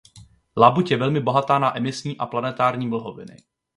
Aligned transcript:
Labuť 0.57 0.89
je 0.91 0.97
velmi 0.97 1.19
bohatá 1.19 1.59
na 1.59 1.77
emisní 1.77 2.17
a 2.17 2.25
planetární 2.25 2.87
mlhoviny. 2.87 3.37